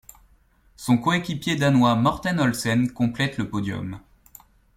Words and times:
Son 0.77 0.97
coéquipier 0.97 1.55
danois 1.57 1.93
Morten 1.95 2.39
Olsen 2.39 2.91
complète 2.91 3.37
le 3.37 3.47
podium. 3.51 3.99